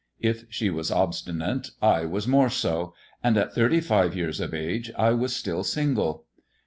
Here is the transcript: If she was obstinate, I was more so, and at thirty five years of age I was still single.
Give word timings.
If 0.21 0.45
she 0.49 0.71
was 0.71 0.89
obstinate, 0.89 1.69
I 1.79 2.05
was 2.05 2.27
more 2.27 2.49
so, 2.49 2.95
and 3.23 3.37
at 3.37 3.53
thirty 3.53 3.79
five 3.79 4.15
years 4.15 4.39
of 4.39 4.51
age 4.51 4.91
I 4.97 5.11
was 5.11 5.35
still 5.35 5.63
single. 5.63 6.25